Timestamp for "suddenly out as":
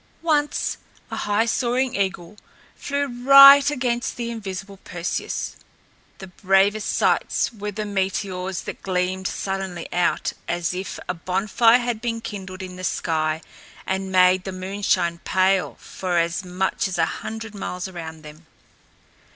9.27-10.73